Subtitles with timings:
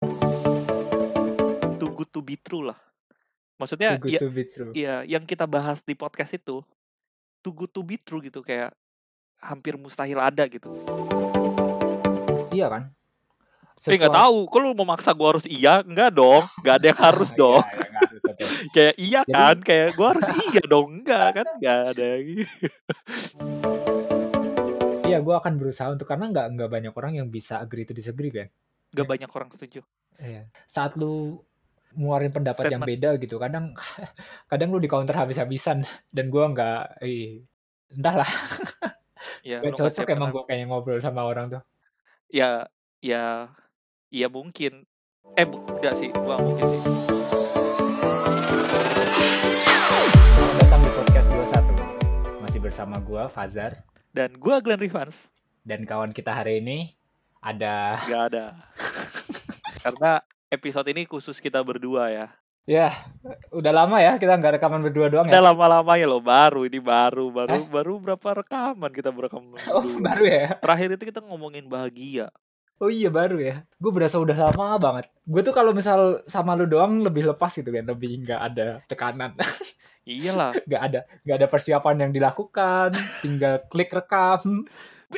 [0.00, 2.80] Too good to be true lah.
[3.60, 4.72] Maksudnya Too good ya to be true.
[4.72, 6.64] iya, yang kita bahas di podcast itu,
[7.44, 8.72] too good to be true gitu, kayak
[9.36, 10.72] hampir mustahil ada gitu.
[12.48, 12.82] Iya kan?
[13.92, 15.84] Eh, nggak tahu, kok lu mau maksa gua harus iya?
[15.84, 17.60] Enggak dong, nggak ada yang harus Iya, dong.
[17.60, 18.44] iya, nggak harus, oke.
[18.72, 22.08] Kayak iya Jadi kan, kayak gua harus iya dong, enggak kan, nggak ada.
[25.04, 28.32] Iya, gue akan berusaha untuk karena nggak nggak banyak orang yang bisa agree to disagree
[28.32, 28.48] kan.
[28.90, 29.10] Nggak Ya.
[29.10, 29.80] banyak orang setuju.
[30.18, 30.42] Iya.
[30.66, 31.38] Saat lu
[31.94, 32.90] ngeluarin pendapat yang Statement.
[32.90, 33.74] beda gitu, kadang
[34.50, 36.98] kadang lu di counter habis-habisan dan gua nggak,
[37.92, 38.26] entahlah.
[39.40, 40.36] Ya, Gak cocok emang menang.
[40.36, 41.60] gue kayak ngobrol sama orang tuh.
[42.26, 43.52] Ya ya
[44.08, 44.84] ya mungkin.
[45.34, 46.80] Eh, bu enggak sih, gua mungkin sih.
[49.52, 52.40] Selamat datang di podcast 21.
[52.40, 55.28] Masih bersama gua Fazar Dan gua Glenn Rivans,
[55.62, 56.96] dan kawan kita hari ini
[57.40, 58.44] ada nggak ada.
[59.80, 60.12] Karena
[60.48, 62.26] episode ini khusus kita berdua ya.
[62.68, 62.86] ya
[63.50, 65.48] udah lama ya kita nggak rekaman berdua doang Udah ya.
[65.50, 67.64] lama-lamanya loh, baru ini baru baru Eh?
[67.66, 69.98] baru berapa rekaman kita berekam Oh berdua.
[69.98, 70.46] baru ya?
[70.60, 72.28] Terakhir itu kita ngomongin bahagia.
[72.78, 73.64] Oh iya baru ya.
[73.76, 75.08] Gue berasa udah lama banget.
[75.24, 79.34] Gue tuh kalau misal sama lu doang lebih lepas gitu kan, lebih nggak ada tekanan,
[80.04, 80.52] Iyalah.
[80.68, 82.88] nggak ada nggak ada persiapan yang dilakukan,
[83.20, 84.64] tinggal klik rekam.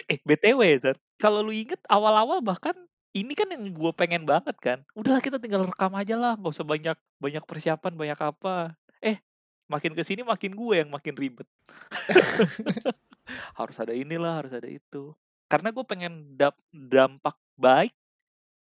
[0.08, 2.72] Eh, BTW, Zat, kalau lu inget awal-awal bahkan
[3.12, 4.78] ini kan yang gue pengen banget kan.
[4.96, 8.72] Udahlah kita tinggal rekam aja lah, nggak usah banyak banyak persiapan, banyak apa.
[8.98, 9.20] Eh,
[9.68, 11.44] makin ke sini makin gue yang makin ribet.
[13.60, 15.12] harus ada inilah, harus ada itu.
[15.46, 16.36] Karena gue pengen
[16.72, 17.92] dampak baik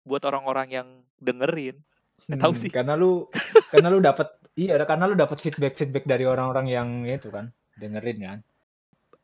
[0.01, 0.87] buat orang-orang yang
[1.21, 1.77] dengerin.
[2.25, 2.69] Nggak tahu Hmm, sih.
[2.73, 3.29] karena lu
[3.69, 8.17] karena lu dapat iya karena lu dapat feedback feedback dari orang-orang yang itu kan dengerin
[8.21, 8.39] kan.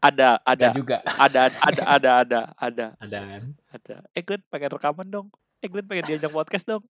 [0.07, 3.43] Ada, ada, juga ada, ada, ada, ada, ada, ada kan.
[3.75, 3.95] ada.
[4.15, 5.27] Eh, Glenn pengen rekaman dong.
[5.59, 6.83] Eh, Glenn pengen diajak podcast dong.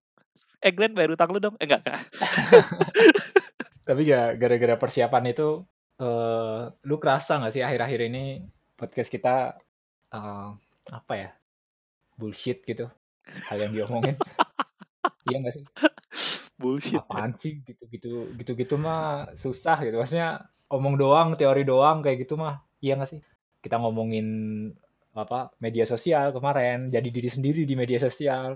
[0.62, 1.58] Eh, Glenn bayar utang lu dong.
[1.58, 2.00] Eh, enggak, enggak.
[3.88, 5.66] Tapi ya gara-gara persiapan itu
[5.98, 8.46] eh lu kerasa nggak sih akhir-akhir ini
[8.78, 9.58] podcast kita
[10.14, 10.48] eh,
[10.94, 11.30] apa ya
[12.14, 12.86] bullshit gitu
[13.50, 14.14] hal yang diomongin
[15.26, 15.64] iya nggak sih
[16.58, 16.98] Bullshit.
[16.98, 22.62] apaan sih gitu-gitu gitu-gitu mah susah gitu maksudnya omong doang teori doang kayak gitu mah
[22.78, 23.20] iya nggak sih
[23.58, 24.26] kita ngomongin
[25.18, 28.54] apa media sosial kemarin jadi diri sendiri di media sosial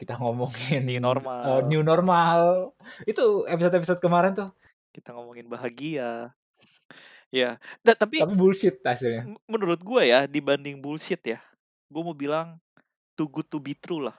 [0.00, 1.44] kita ngomongin New normal.
[1.44, 2.72] eh, new normal
[3.04, 4.48] itu episode-episode kemarin tuh
[4.90, 6.34] Kita ngomongin bahagia.
[7.30, 11.38] Ya, da- tapi tapi bullshit hasilnya menurut gue ya dibanding bullshit ya,
[11.86, 12.58] gue mau bilang
[13.14, 14.18] too good to be true lah.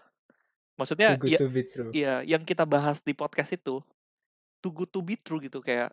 [0.80, 3.84] Maksudnya too good ya, to be true ya yang kita bahas di podcast itu
[4.64, 5.92] too good to be true gitu kayak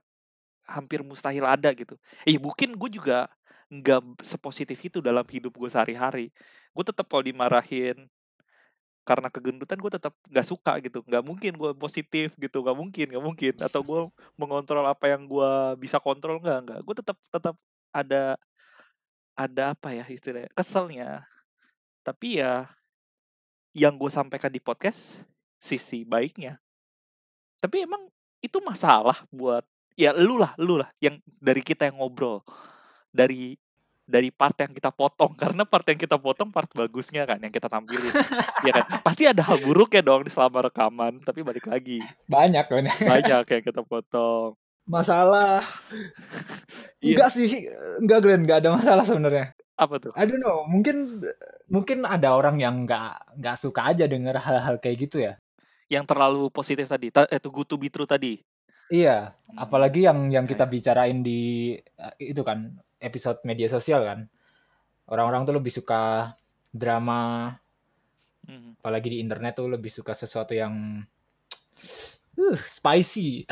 [0.63, 1.99] hampir mustahil ada gitu.
[2.23, 3.27] Eh mungkin gue juga
[3.69, 6.33] nggak sepositif itu dalam hidup gue sehari-hari.
[6.73, 8.09] Gue tetap kalau dimarahin
[9.05, 11.05] karena kegendutan gue tetap nggak suka gitu.
[11.05, 13.55] Nggak mungkin gue positif gitu nggak mungkin nggak mungkin.
[13.61, 14.01] Atau gue
[14.41, 16.81] mengontrol apa yang gue bisa kontrol nggak nggak.
[16.85, 17.57] Gue tetap tetap
[17.93, 18.37] ada
[19.39, 21.29] ada apa ya istilahnya keselnya.
[22.05, 22.73] Tapi ya
[23.77, 25.21] yang gue sampaikan di podcast
[25.61, 26.57] sisi baiknya.
[27.61, 28.09] Tapi emang
[28.41, 29.67] itu masalah buat
[29.99, 32.47] ya lu lah lu lah yang dari kita yang ngobrol
[33.11, 33.57] dari
[34.09, 35.37] dari part yang kita potong.
[35.41, 38.09] Karena part yang kita potong part bagusnya kan yang kita tampilin.
[38.65, 38.85] Ya kan?
[39.07, 42.01] Pasti ada hal buruk ya dong di selama rekaman tapi balik lagi.
[42.25, 42.89] Banyak kan?
[42.89, 44.57] Banyak yang kita potong.
[44.89, 45.61] Masalah.
[46.99, 47.15] Iya.
[47.15, 47.47] enggak sih
[48.03, 48.43] enggak Glenn.
[48.43, 49.55] Enggak ada masalah sebenarnya.
[49.79, 50.11] Apa tuh?
[50.19, 50.67] I don't know.
[50.67, 51.23] Mungkin
[51.71, 55.39] mungkin ada orang yang nggak nggak suka aja denger hal-hal kayak gitu ya.
[55.87, 58.43] Yang terlalu positif tadi ta- eh, to good to be true tadi.
[58.91, 59.31] Iya.
[59.31, 59.63] Hmm.
[59.63, 64.21] apalagi yang yang Ya, kita bicarain di eh, itu kan episode media sosial kan
[65.09, 66.35] orang-orang tuh lebih suka
[66.71, 67.55] drama
[68.49, 68.73] Hmm.
[68.81, 71.05] apalagi di internet tuh lebih suka sesuatu yang
[72.41, 73.45] uh, spicy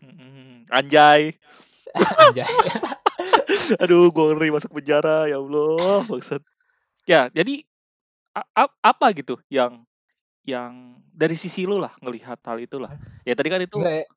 [0.00, 0.64] Hmm.
[0.72, 1.36] anjay
[2.24, 2.48] Anjay.
[3.84, 6.40] aduh gue ngeri masuk penjara ya allah maksud
[7.04, 7.60] ya jadi
[8.80, 9.84] apa gitu yang
[10.48, 12.96] yang dari sisi lu lah ngelihat hal itu lah
[13.28, 14.08] ya tadi kan itu ya.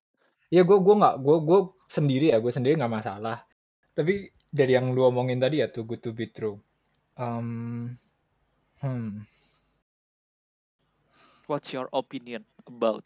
[0.53, 3.41] Ya gue gue nggak gue gue sendiri ya gue sendiri nggak masalah.
[3.97, 6.61] Tapi dari yang lu omongin tadi ya too good to be true.
[7.17, 7.97] Um,
[8.81, 9.25] hmm.
[11.45, 13.05] what's your opinion about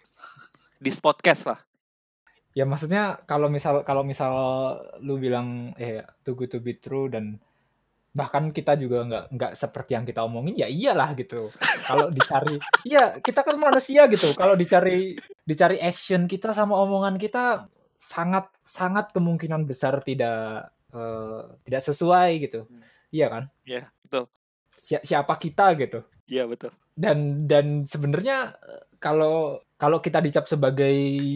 [0.80, 1.60] this podcast lah
[2.58, 4.34] Ya maksudnya kalau misal kalau misal
[5.06, 7.38] lu bilang eh too good to be true dan
[8.18, 11.54] bahkan kita juga nggak nggak seperti yang kita omongin ya iyalah gitu.
[11.86, 12.58] Kalau dicari,
[12.90, 14.34] iya kita kan manusia gitu.
[14.34, 15.14] Kalau dicari
[15.46, 17.70] dicari action kita sama omongan kita
[18.02, 22.66] sangat sangat kemungkinan besar tidak eh, tidak sesuai gitu.
[22.66, 22.82] Hmm.
[23.08, 23.44] Iya kan?
[23.64, 24.26] ya betul
[24.74, 26.76] Si- siapa kita gitu Iya betul.
[26.92, 30.92] Dan dan sebenarnya eh, kalau kalau kita dicap sebagai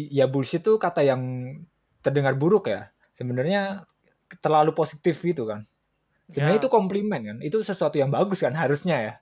[0.10, 1.22] ya bullshit tuh kata yang
[2.02, 2.92] terdengar buruk ya.
[3.14, 3.86] Sebenarnya
[4.42, 5.64] terlalu positif gitu kan.
[6.28, 6.64] Sebenarnya Ya.
[6.64, 7.38] itu komplimen kan.
[7.40, 9.14] Itu sesuatu yang bagus kan harusnya ya.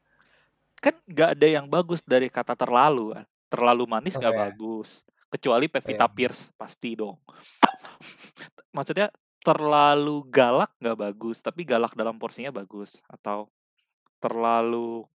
[0.79, 3.25] Kan nggak ada yang bagus dari kata terlalu kan.
[3.49, 4.39] Terlalu manis Oh nggak ya.
[4.49, 4.89] bagus.
[5.29, 6.13] Kecuali Pevita iya.
[6.13, 7.21] Pierce pasti dong.
[8.75, 9.13] Maksudnya
[9.43, 12.99] terlalu galak nggak bagus, tapi galak dalam porsinya bagus.
[13.07, 13.47] Atau
[14.19, 15.07] terlalu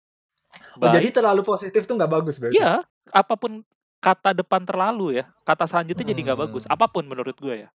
[0.79, 2.59] Oh jadi terlalu positif tuh nggak bagus berarti.
[2.59, 3.63] Iya, apa pun
[3.99, 6.63] kata depan terlalu ya, kata selanjutnya jadi nggak bagus.
[6.67, 6.75] Hmm.
[6.75, 7.71] Apa pun menurut gue ya.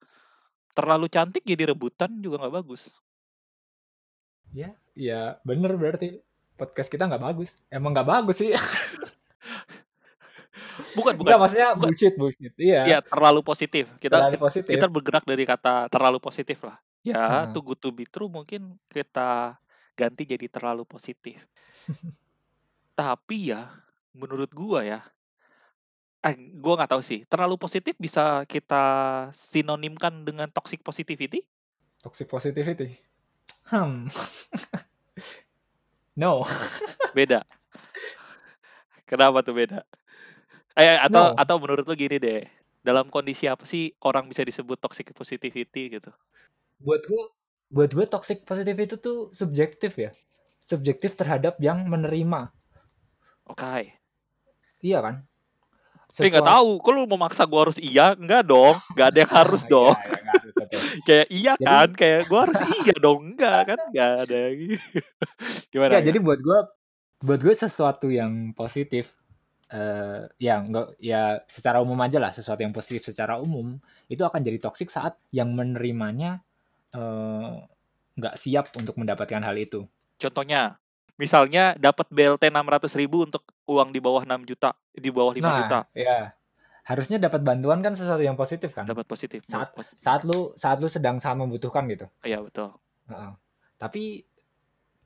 [0.75, 2.95] Terlalu cantik jadi rebutan juga nggak bagus.
[4.55, 6.23] Ya, ya bener berarti
[6.55, 7.63] podcast kita nggak bagus.
[7.71, 8.51] Emang nggak bagus sih.
[10.95, 11.27] Bukan, bukan.
[11.29, 11.83] Nggak maksudnya bukan.
[11.91, 12.53] bullshit bullshit.
[12.55, 12.81] Iya.
[12.87, 13.85] Iya, terlalu positif.
[13.99, 14.71] Kita Terlalu positif.
[14.71, 16.79] kita bergerak dari kata terlalu positif lah.
[17.03, 17.53] Ya, Hmm.
[17.53, 19.59] too good to be true mungkin kita
[19.95, 21.43] ganti jadi terlalu positif.
[22.99, 23.71] Tapi ya,
[24.13, 25.01] menurut gua ya,
[26.21, 27.23] eh gua nggak tahu sih.
[27.27, 28.85] Terlalu positif bisa kita
[29.31, 31.43] sinonimkan dengan toxic positivity?
[31.99, 32.95] Toxic positivity.
[33.71, 34.07] Hmm.
[36.21, 36.43] no.
[37.15, 37.43] Beda.
[39.09, 39.83] Kenapa tuh beda?
[40.79, 41.37] Eh atau No.
[41.37, 42.47] atau menurut lu gini deh.
[42.81, 46.11] Dalam kondisi apa sih orang bisa disebut toxic positivity gitu?
[46.79, 47.25] Buat gua
[47.69, 50.15] buat gua toxic positivity itu tuh subjektif ya.
[50.63, 52.55] Subjektif terhadap yang menerima.
[53.45, 53.99] Oke.
[54.79, 55.27] Iya kan?
[56.09, 58.17] Eh nggak tahu, kok lu mau maksa gua harus iya?
[58.17, 59.93] Enggak dong, nggak ada yang harus dong.
[59.93, 60.77] Iya, ya, harus, oke.
[61.09, 63.79] Kayak iya Jadi- kan, kayak gua harus iya dong, enggak kan?
[63.93, 64.57] Nggak ada yang
[65.75, 65.91] gimana?
[65.99, 66.01] Ya?
[66.01, 66.59] jadi buat gua
[67.19, 69.19] buat gue sesuatu yang positif
[69.69, 73.77] eh ya enggak ya secara umum aja lah sesuatu yang positif secara umum
[74.09, 76.41] itu akan jadi toksik saat yang menerimanya
[76.97, 77.53] eh
[78.19, 79.85] nggak siap untuk mendapatkan hal itu.
[80.19, 80.81] Contohnya,
[81.15, 85.57] misalnya dapat BLT 600 ribu untuk uang di bawah 6 juta, di bawah 5 Nah,
[85.63, 86.19] juta, ya
[86.83, 88.89] harusnya dapat bantuan kan sesuatu yang positif kan.
[88.89, 89.45] dapat positif.
[89.45, 92.09] Saat Pos- saat lu saat lu sedang sangat membutuhkan gitu.
[92.25, 92.73] Iya betul.
[93.07, 93.33] Heeh.
[93.77, 94.25] Tapi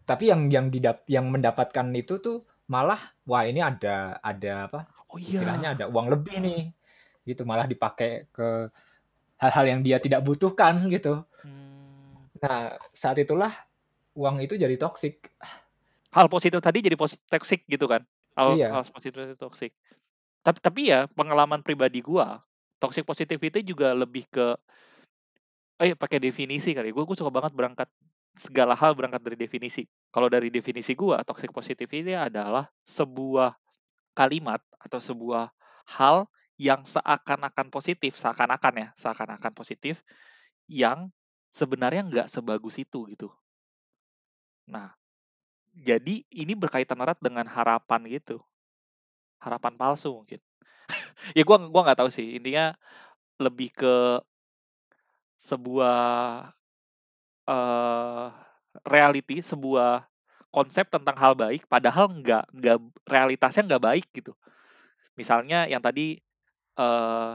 [0.03, 4.81] tapi yang yang didap yang mendapatkan itu tuh malah wah ini ada ada apa
[5.13, 5.29] Oh iya.
[5.29, 6.73] istilahnya ada uang lebih nih
[7.29, 8.73] gitu malah dipakai ke
[9.37, 11.21] hal-hal yang dia tidak butuhkan gitu.
[11.45, 12.17] Hmm.
[12.41, 13.53] Nah saat itulah
[14.17, 15.29] uang itu jadi toksik.
[16.13, 16.97] Hal positif tadi jadi
[17.29, 18.05] toxic gitu kan?
[18.33, 18.73] Hal, Iya.
[18.73, 19.73] hal positif itu toxic.
[20.41, 22.41] Tapi tapi ya pengalaman pribadi gua,
[22.81, 24.57] toxic positivity juga lebih ke
[25.83, 26.95] eh pakai definisi kali.
[26.95, 27.91] Gue gue suka banget berangkat
[28.37, 29.85] segala hal berangkat dari definisi.
[30.13, 33.57] Kalau dari definisi gua, toxic positivity adalah sebuah
[34.17, 35.53] kalimat atau sebuah
[35.99, 36.29] hal
[36.61, 40.05] yang seakan-akan positif, seakan-akan ya, seakan-akan positif
[40.69, 41.11] yang
[41.53, 43.29] sebenarnya nggak sebagus itu gitu.
[44.69, 44.95] Nah,
[45.73, 48.41] jadi ini berkaitan erat dengan harapan gitu.
[49.41, 50.41] Harapan palsu mungkin.
[51.37, 52.37] ya gua gua nggak tahu sih.
[52.39, 52.73] Intinya
[53.41, 54.23] lebih ke
[55.43, 56.53] sebuah
[57.53, 58.27] eh
[58.89, 60.09] reality, sebuah
[60.53, 62.79] konsep tentang hal baik padahal nggak nggak
[63.09, 64.33] realitasnya nggak baik gitu.
[65.17, 66.21] Misalnya yang tadi
[66.81, 67.33] eh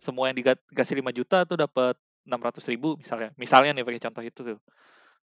[0.00, 1.96] semua yang dikasih 5 juta tuh dapat
[2.28, 3.32] 600 ribu misalnya.
[3.40, 4.60] Misalnya nih pakai contoh itu tuh.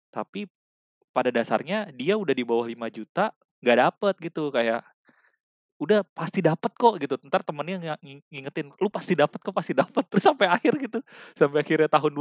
[0.08, 0.48] Tapi
[1.12, 4.80] pada dasarnya dia udah di bawah 5 juta nggak dapet gitu kayak
[5.80, 9.72] udah pasti dapat kok gitu ntar temennya ng- ng- ngingetin lu pasti dapat kok pasti
[9.72, 11.00] dapat terus sampai akhir gitu
[11.32, 12.12] sampai akhirnya tahun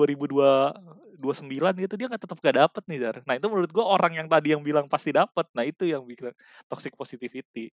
[1.19, 3.15] 2029 gitu dia nggak tetap gak dapet nih Dar.
[3.27, 6.31] nah itu menurut gua orang yang tadi yang bilang pasti dapat nah itu yang bikin
[6.65, 7.69] toxic positivity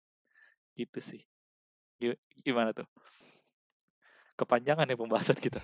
[0.76, 1.22] gitu sih
[2.02, 2.84] Gi- gimana tuh
[4.36, 5.62] kepanjangan ya pembahasan kita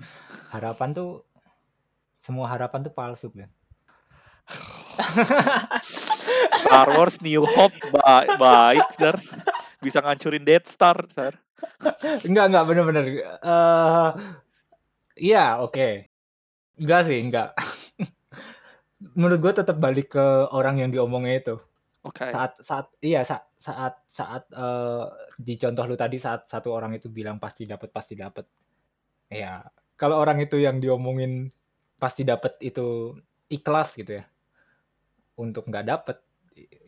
[0.54, 1.26] Harapan tuh
[2.12, 3.50] semua harapan tuh palsu kan.
[6.62, 9.18] Star Wars New Hope ba- baik Dar.
[9.82, 11.34] bisa ngancurin Death Star Dar.
[12.22, 13.04] enggak enggak bener-bener.
[13.26, 14.10] eh
[15.18, 16.11] iya oke.
[16.80, 17.52] Enggak sih enggak.
[19.18, 21.56] Menurut gue tetap balik ke orang yang diomongnya itu.
[22.02, 25.06] oke saat saat iya saat saat saat eh,
[25.38, 28.42] di contoh lu tadi saat satu orang itu bilang pasti dapat pasti dapat
[29.30, 29.62] ya
[29.94, 31.46] kalau orang itu yang diomongin
[32.02, 33.14] pasti dapat itu
[33.46, 34.24] ikhlas gitu ya
[35.38, 36.18] untuk nggak dapet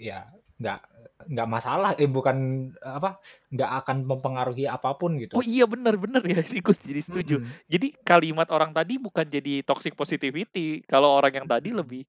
[0.02, 0.26] ya
[0.58, 0.80] nggak
[1.24, 2.36] nggak masalah eh bukan
[2.82, 3.18] apa
[3.52, 7.36] nggak akan mempengaruhi apa pun gitu Oh iya benar benar ya sih gue jadi setuju.
[7.40, 7.52] Mm-mm.
[7.68, 10.82] Jadi kalimat orang tadi bukan jadi toxic positivity.
[10.84, 12.02] Kalau orang yang tadi lebih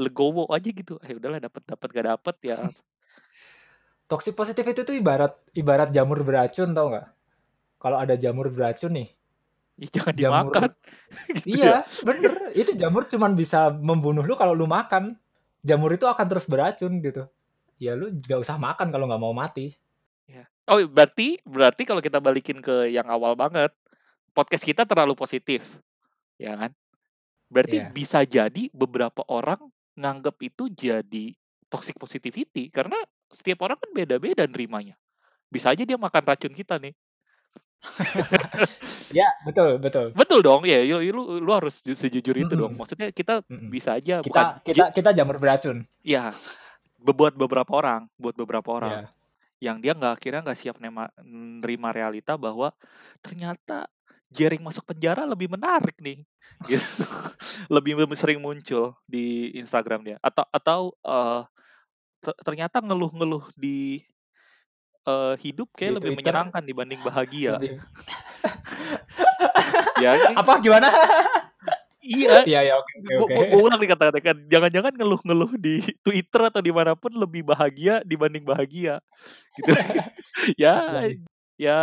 [0.00, 0.96] legowo aja gitu.
[1.04, 2.56] Eh udahlah dapat dapat gak dapat ya.
[4.10, 7.06] toxic positivity itu ibarat ibarat jamur beracun tau nggak
[7.78, 9.08] kalau ada jamur beracun nih
[9.80, 10.52] Ih, jangan Jamur.
[10.52, 10.70] dimakan.
[11.40, 11.80] Gitu ya.
[11.80, 12.32] Iya, bener.
[12.52, 15.16] Itu jamur cuman bisa membunuh lu kalau lu makan.
[15.64, 17.24] Jamur itu akan terus beracun gitu.
[17.80, 19.72] Ya lu nggak usah makan kalau nggak mau mati.
[20.28, 20.44] Ya.
[20.68, 23.72] Oh, berarti berarti kalau kita balikin ke yang awal banget,
[24.30, 25.64] podcast kita terlalu positif,
[26.38, 26.70] ya kan?
[27.50, 27.90] Berarti Iya.
[27.90, 29.58] bisa jadi beberapa orang
[29.98, 31.34] nganggep itu jadi
[31.66, 32.94] toxic positivity karena
[33.26, 34.94] setiap orang kan beda-beda nerimanya.
[35.50, 36.94] Bisa aja dia makan racun kita nih.
[39.10, 40.14] Ya, betul betul.
[40.14, 42.78] Betul dong, ya lu lu lu harus ju sejujur itu dong.
[42.78, 42.78] Mhm.
[42.78, 43.66] Maksudnya kita Mhm.
[43.66, 45.82] bisa aja bukan Kita kita kita jamur beracun.
[46.06, 46.38] Iya, be
[47.00, 49.08] buat beberapa orang buat beberapa orang.
[49.08, 49.08] Iya.
[49.60, 52.72] Yang dia nggak akhirnya nggak siap nema nerima realita bahwa
[53.20, 53.88] ternyata
[54.30, 56.22] jaring masuk penjara lebih menarik nih,
[56.70, 57.04] gitu.
[57.66, 60.80] Lebih sering muncul di Instagram dia atau atau,
[62.20, 64.04] te ternyata ngeluh-ngeluh di,
[65.08, 67.58] eee, hidup Di kayak lebih Twitter menyenangkan dibanding bahagia.
[70.00, 70.88] Ya, ini Apa gimana?
[72.10, 72.42] Iya.
[72.42, 73.34] Iya iya, oke oke Gua oke.
[73.38, 77.46] gua gua ulang nih kata-katanya kan, jangan-jangan ngeluh-ngeluh di Twitter atau di mana pun lebih
[77.46, 78.98] bahagia dibanding bahagia,
[79.54, 79.70] gitu.
[80.58, 81.22] Ya Waduh.
[81.54, 81.78] ya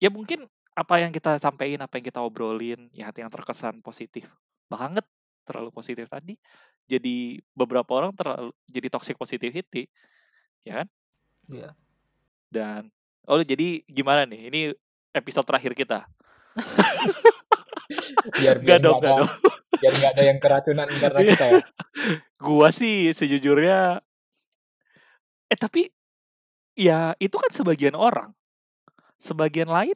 [0.00, 4.26] ya mungkin apa yang kita sampein, apa yang kita obrolin, ya yang terkesan positif
[4.72, 5.04] banget,
[5.44, 6.40] terlalu positif tadi,
[6.88, 9.86] jadi beberapa orang terlalu jadi toxic positivity,
[10.64, 10.88] ya kan?
[11.52, 11.70] Iya.
[12.48, 12.80] Dan
[13.28, 14.60] oh jadi gimana nih, ini
[15.12, 16.08] episode terakhir kita?
[18.32, 19.28] Biar biar nggak enggak ada dong.
[19.82, 21.28] biar nggak ada yang keracunan karena Iya.
[21.34, 21.60] kita ya.
[22.40, 24.00] Gua sih sejujurnya
[25.52, 25.92] eh tapi,
[26.74, 28.32] ya itu kan sebagian orang.
[29.20, 29.94] Sebagian lain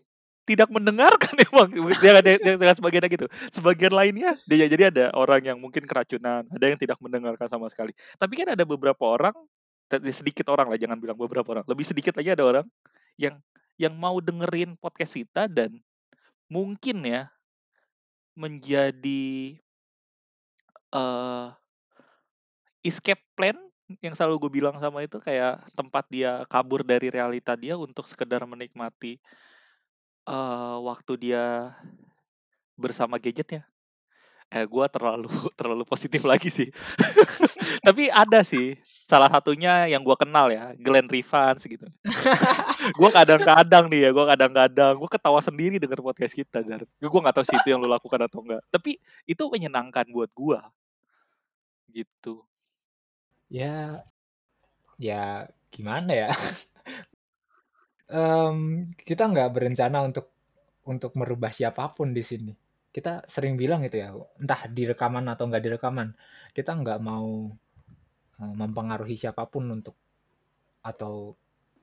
[0.49, 3.27] tidak mendengarkan emang, jangan jangan sebagiannya gitu.
[3.53, 7.93] Sebagian lainnya ya jadi ada orang yang mungkin keracunan, ada yang tidak mendengarkan sama sekali.
[8.17, 9.37] Tapi kan ada beberapa orang,
[9.93, 12.67] te sedikit orang lah, jangan bilang beberapa orang, lebih sedikit lagi ada orang
[13.21, 13.37] yang
[13.77, 15.77] yang mau dengerin podcast kita dan
[16.49, 17.29] mungkin ya
[18.39, 19.59] menjadi
[20.93, 21.49] eee
[22.87, 23.57] escape plan
[24.05, 28.45] yang selalu gue bilang sama itu kayak tempat dia kabur dari realita dia untuk sekedar
[28.45, 29.17] menikmati
[30.27, 31.43] eee, waktu dia
[32.79, 33.69] bersama gadget-nya.
[34.49, 35.29] Eh, gua terlalu
[35.61, 36.73] terlalu positif lagi sih.
[37.87, 41.85] Tapi ada sih, salah satunya yang gua kenal ya, Glenn Rivans gitu.
[42.99, 46.81] Gua kadang-kadang nih ya, gua kadang-kadang gua ketawa sendiri denger podcast kita, Jar.
[46.97, 48.97] Gua nggak tahu sih itu yang lu lakukan atau enggak, tapi
[49.29, 50.73] itu menyenangkan buat gua.
[51.93, 52.45] Gitu.
[53.53, 54.05] Ya
[55.01, 56.29] ya gimana ya?
[58.09, 60.33] Mmm, kita nggak berencana untuk
[60.89, 62.53] untuk merubah siapa pun di sini.
[62.99, 64.11] Kita sering bilang gitu ya,
[64.43, 66.09] entah di rekaman atau nggak di rekaman,
[66.57, 67.47] kita nggak mau,
[68.41, 69.95] eee, mempengaruhi siapa pun untuk
[70.85, 71.35] atau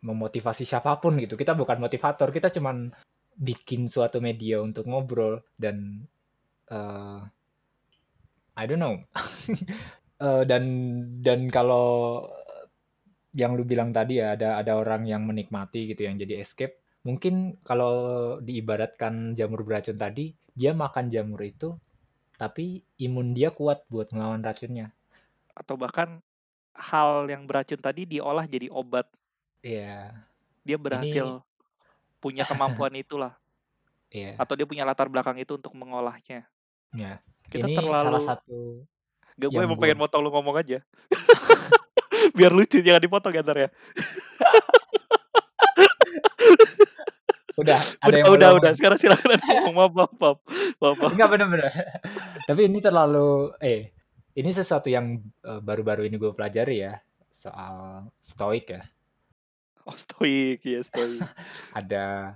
[0.06, 1.36] memotivasi siapa pun gitu.
[1.40, 2.90] Kita bukan motivator, kita cuman
[3.36, 6.08] bikin suatu media untuk ngobrol dan,
[6.72, 7.20] eee
[8.56, 9.04] I don't know.
[10.22, 10.64] Eee, dan
[11.24, 12.24] dan kalau
[13.36, 17.56] yang lu bilang tadi ya, ada ada orang yang menikmati gitu, yang jadi escape, mungkin
[17.62, 17.96] kalau
[18.42, 21.78] diibaratkan jamur beracun tadi, dia makan jamur itu,
[22.36, 24.92] tapi imun dia kuat buat ngelawan racunnya.
[25.54, 26.20] Atau bahkan
[26.76, 29.06] hal yang beracun tadi diolah jadi obat.
[29.62, 30.12] Iya.
[30.66, 31.28] Dia Ini berhasil
[32.18, 33.38] punya kemampuan itulah.
[34.10, 34.36] Iya.
[34.42, 36.50] Atau dia punya latar belakang itu untuk mengolahnya.
[36.96, 37.20] Ya,
[37.52, 38.60] Kita ini salah terlalu satu
[39.36, 40.80] Gak, gue emang gua pengen motong lu ngomong aja.
[42.40, 43.68] Biar lucu, jangan dipotong ya entar ya.
[47.56, 50.38] Udah, ada Udah yang udah udah, sekarang silakan ngomong, maaf maaf
[50.80, 51.72] maaf maaf bener bener.
[52.52, 53.96] Tapi ini terlalu eh,
[54.36, 57.00] ini sesuatu yang, eee, baru-baru ini gue pelajari ya,
[57.32, 58.84] soal stoik ya.
[59.88, 61.24] Oh, stoik, iya stoik.
[61.80, 62.36] Ada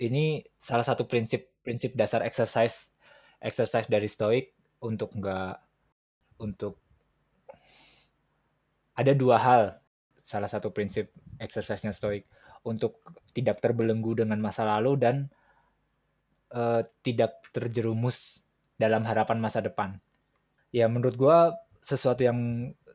[0.00, 2.96] ini salah satu prinsip prinsip dasar exercise
[3.40, 5.56] exercise dari stoik untuk nggak
[6.40, 6.80] untuk
[8.96, 9.76] ada 2 hal,
[10.16, 12.24] salah satu prinsip exercise-nya stoik,
[12.66, 13.00] untuk
[13.36, 15.16] tidak terbelenggu dengan masa lalu dan,
[16.52, 18.46] eee, tidak terjerumus
[18.76, 19.96] dalam harapan masa depan.
[20.74, 21.38] Ya menurut gua
[21.84, 22.38] sesuatu yang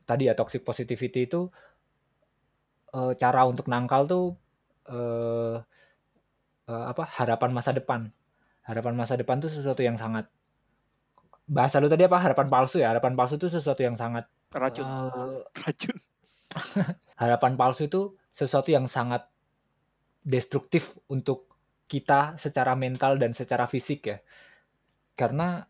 [0.06, 1.48] tadi ya, toxic positivity itu,
[2.94, 4.24] eee, cara untuk nangkal tuh,
[4.88, 5.56] eee
[6.70, 8.00] eee, apa, harapan masa depan.
[8.68, 10.26] Harapan masa depan tuh sesuatu yang sangat
[11.46, 12.88] bahasa lu tadi apa, harapan palsu ya?
[12.94, 14.24] Harapan palsu itu sesuatu yang sangat,
[14.54, 15.98] Racun eee racun.
[17.20, 18.00] harapan palsu itu
[18.32, 19.26] sesuatu yang sangat
[20.24, 21.50] destruktif untuk
[21.90, 24.18] kita secara mental dan secara fisik ya.
[25.18, 25.62] Karena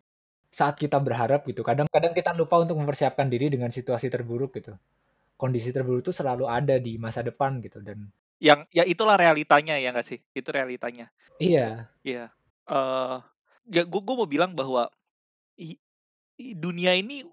[0.53, 4.75] saat kita berharap gitu, kadang-kadang kita lupa untuk mempersiapkan diri dengan situasi terburuk gitu.
[5.39, 9.93] Kondisi terburuk itu selalu ada di masa depan gitu dan Yang ya itulah realitanya ya
[9.93, 10.21] nggak sih?
[10.33, 11.11] Itu realitanya.
[11.41, 11.89] Iya.
[12.07, 12.33] Iya.
[12.69, 13.17] Eee,
[13.73, 14.89] ya gue gue mau bilang bahwa
[15.61, 15.77] i
[16.41, 17.25] i dunia ini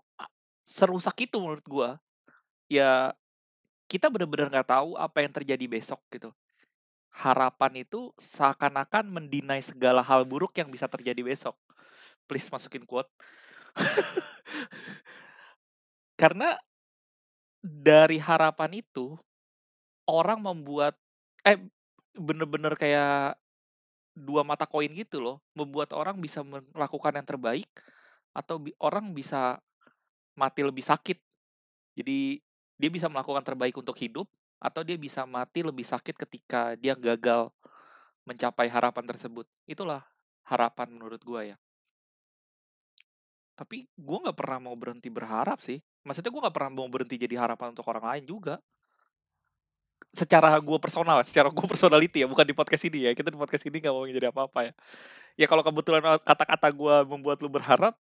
[0.63, 1.89] serusak itu menurut gua.
[2.71, 3.13] Ya
[3.91, 6.33] kita bener-bener nggak tahu apa yang terjadi besok gitu.
[7.09, 11.57] Harapan itu seakan-akan men-deny segala hal buruk yang bisa terjadi besok.
[12.29, 13.09] Please masukin quote.
[16.21, 16.53] Karena
[17.59, 19.19] dari harapan itu,
[20.07, 20.95] orang membuat
[21.43, 21.59] eh,
[22.15, 23.35] bener-bener kayak
[24.15, 27.67] dua mata koin gitu loh, membuat orang bisa melakukan yang terbaik
[28.35, 29.59] atau bi orang bisa
[30.37, 31.17] mati lebih sakit.
[31.99, 32.39] Jadi
[32.79, 34.27] dia bisa melakukan terbaik untuk hidup
[34.59, 37.47] atau dia bisa mati lebih sakit ketika dia gagal
[38.27, 39.47] mencapai harapan tersebut.
[39.65, 40.03] Itulah
[40.45, 41.57] harapan menurut gua ya.
[43.55, 45.79] Tapi gua nggak pernah mau berhenti berharap sih.
[46.03, 48.55] Maksudnya gua nggak pernah mau berhenti jadi harapan untuk orang lain juga.
[50.11, 53.11] Secara gua personal, secara gua personality ya, bukan di podcast ini ya.
[53.15, 54.73] Kita di podcast ini nggak mau jadi apa-apa ya.
[55.39, 57.95] Ya kalau kebetulan e kata-kata gua membuat lu berharap,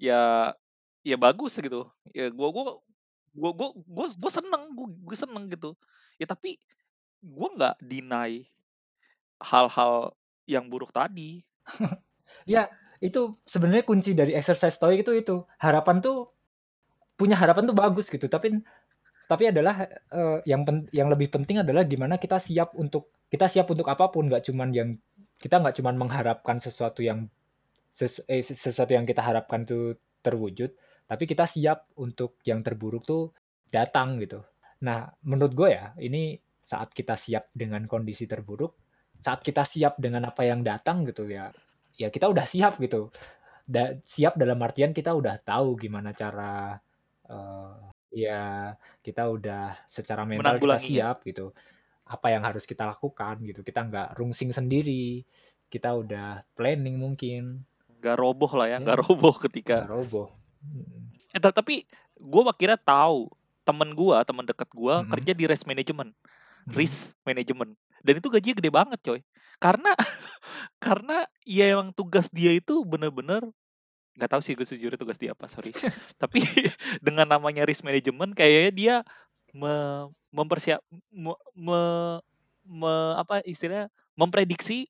[0.00, 0.52] ya
[1.04, 1.88] ya bagus gitu.
[2.16, 2.64] Ya gua gua
[3.34, 5.74] gua gua gua gua seneng gua gua seneng gitu.
[6.20, 6.58] Ya tapi
[7.22, 8.46] gua nggak deny
[9.40, 10.14] hal-hal
[10.48, 11.42] yang buruk tadi.
[12.48, 12.68] Ya,
[13.00, 15.36] itu sebenarnya kunci dari exercise stoic itu itu.
[15.60, 16.32] Harapan tuh
[17.18, 18.60] punya harapan tuh bagus gitu, tapi
[19.30, 23.68] tapi adalah, eee, yang pen yang lebih penting adalah gimana kita siap untuk kita siap
[23.70, 24.90] untuk apa pun, nggak cuman yang
[25.40, 27.28] kita nggak cuman mengharapkan sesuatu yang
[27.92, 30.72] ses eh, sesuatu yang kita harapkan tuh terwujud,
[31.10, 33.34] tapi kita siap untuk yang terburuk tuh
[33.66, 34.46] datang gitu.
[34.86, 38.78] Nah, menurut gue ya, ini saat kita siap dengan kondisi terburuk,
[39.18, 41.50] saat kita siap dengan apa yang datang gitu ya,
[41.98, 43.10] ya kita udah siap gitu.
[43.66, 46.78] Da siap dalam artian kita udah tahu gimana cara,
[47.26, 47.74] eee,
[48.26, 48.70] ya
[49.02, 51.50] kita udah secara mental kita siap gitu.
[52.06, 55.26] Apa yang harus kita lakukan gitu, kita nggak rungsing sendiri,
[55.66, 57.66] kita udah planning mungkin.
[57.98, 60.39] Nggak roboh lah ya, Ya, nggak roboh ketika nggak roboh.
[61.34, 61.86] Eh, ta tapi
[62.18, 63.30] gua akhirnya tahu,
[63.62, 65.10] temen gua, temen deket gua Mhm.
[65.14, 66.10] kerja di risk management
[66.70, 66.74] Mhm.
[66.76, 69.20] risk management dan itu gajinya gede banget coy.
[69.62, 69.92] Karena
[70.84, 73.44] karena ya emang tugas dia itu bener-bener
[74.18, 75.72] nggak tahu sih gue sejujurnya tugas dia apa, sorry.
[76.22, 76.40] Tapi
[77.06, 78.94] dengan namanya risk management kayaknya dia
[79.56, 79.72] me
[80.34, 80.80] mempersiap
[81.12, 81.80] me me
[82.66, 84.88] me apa istilahnya, memprediksi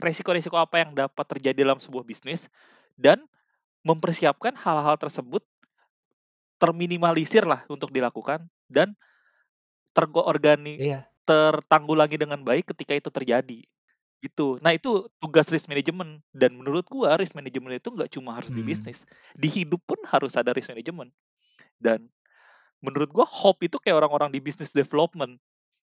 [0.00, 2.48] resiko-resiko apa yang dapat terjadi dalam sebuah bisnis
[2.98, 3.22] dan
[3.86, 5.44] mempersiapkan hal-hal tersebut
[6.60, 8.92] terminimalisir lah untuk dilakukan dan
[9.96, 11.00] terkoordani Iya.
[11.26, 13.60] tertanggulangi dengan baik ketika itu terjadi,
[14.22, 14.58] gitu.
[14.62, 18.62] Nah itu tugas risk management dan menurut gua risk management itu nggak cuma harus di
[18.62, 18.66] Mmm.
[18.66, 21.10] bisnis, di hidup pun harus ada risk management.
[21.80, 22.10] Dan
[22.84, 25.38] menurut gua hope itu kayak orang-orang di business development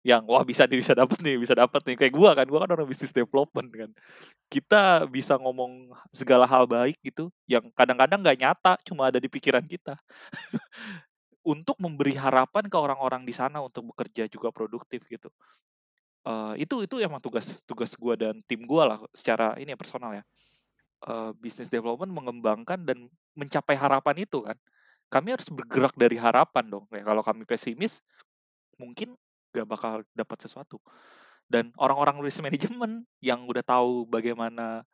[0.05, 2.71] yang, wah bisa nih, bisa dapet nih bisa dapet nih, kayak gua kan, gua kan
[2.77, 3.90] orang business development kan.
[4.53, 9.64] Kita bisa ngomong segala hal baik gitu, yang kadang-kadang nggak nyata, cuma ada di pikiran
[9.67, 9.97] kita.
[11.45, 15.29] Untuk memberi harapan ke orang-orang di sana untuk bekerja juga produktif gitu.
[16.25, 20.12] Eee, itu itu emang tugas tugas gua dan tim gua lah secara ini ya, personal
[20.17, 20.25] ya.
[21.07, 24.57] Eee, business development mengembangkan dan mencapai harapan itu kan.
[25.12, 28.03] Kami harus bergerak dari harapan dong, ya kalau kami pesimis,
[28.81, 29.14] mungkin
[29.55, 30.79] nggak bakal dapat sesuatu.
[31.51, 34.85] Dan orang-orang risk management yang udah tahu bagaimana,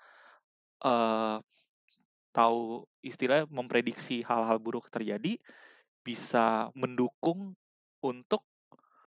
[0.84, 1.36] eee,
[2.34, 5.38] tahu istilahnya memprediksi hal-hal buruk terjadi,
[6.06, 7.54] bisa mendukung
[8.04, 8.44] untuk,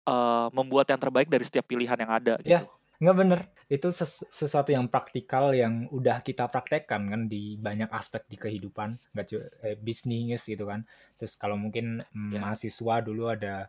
[0.08, 2.70] eee, membuat yang terbaik dari setiap pilihan yang ada Ya, gitu.
[3.02, 3.40] nggak bener.
[3.70, 8.96] Itu ses sesuatu yang praktikal yang udah kita praktekkan kan di banyak aspek di kehidupan,
[9.14, 9.26] nggak
[9.64, 10.88] eee, bisnis gitu kan.
[11.20, 12.42] Terus kalau mungkin, mmm, Ya.
[12.42, 13.68] mahasiswa dulu ada,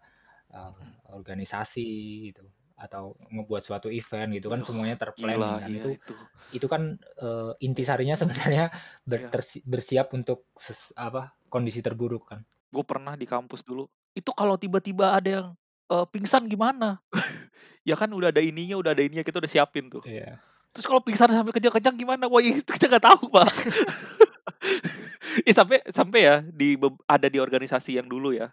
[0.52, 0.72] eee,
[1.12, 1.88] organisasi
[2.32, 2.44] gitu
[2.80, 5.70] atau ngebuat suatu event gitu kan Aduh, semuanya ter-planning kan.
[5.70, 6.16] iya Itu itu.
[6.52, 8.68] itu kan, eee, intisarinya sebenarnya
[9.10, 9.30] ber Iya.
[9.32, 12.44] tersi bersiap untuk ses apa, kondisi terburuk kan.
[12.72, 15.48] Gue pernah di kampus dulu, itu kalau tiba-tiba ada yang,
[15.92, 17.00] eee, pingsan gimana?
[17.82, 20.06] Ya kan udah ada ininya udah ada ininya, kita udah siapin tuh.
[20.06, 20.38] Iya.
[20.70, 22.30] Terus kalau pingsan sambil kejang-kejang gimana?
[22.30, 23.50] Wah itu kita nggak tahu, Pak.
[25.50, 26.76] Ih sampai sampai ya di
[27.10, 28.52] ada di organisasi yang dulu ya,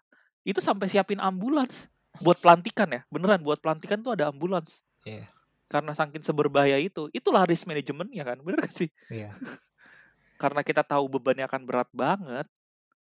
[0.48, 1.92] itu sampai siapin ambulans
[2.24, 4.80] buat pelantikan ya, beneran buat pelantikan tuh ada ambulans.
[5.04, 5.28] Iya.
[5.68, 8.88] Karena saking seberbahaya itu, itulah risk management-nya kan, bener gak sih?
[9.12, 9.36] Iya.
[10.40, 12.48] Karena kita tahu bebannya akan berat banget,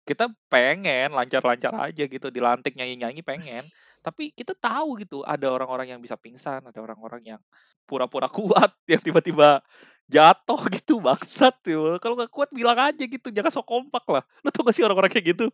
[0.08, 3.68] kita pengen lancar-lancar aja gitu, dilantik nyanyi-nyanyi pengen,
[4.04, 7.42] tapi kita tahu gitu ada orang-orang yang bisa pingsan, ada orang-orang yang
[7.88, 9.63] pura-pura kuat, yang tiba-tiba
[10.12, 11.96] jatuh gitu, bangsat gitu.
[12.04, 14.24] Kalau nggak kuat bilang aja gitu, jangan sok kompak lah.
[14.44, 15.48] Lu tau gak sih orang-orang kayak gitu?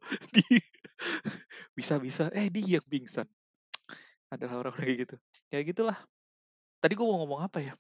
[1.78, 3.30] Bisa-bisa, eh dia yang pingsan.
[4.34, 5.16] Adalah orang-orang kayak gitu.
[5.54, 5.98] Ya gitulah.
[6.82, 7.74] Tadi gue mau ngomong apa ya?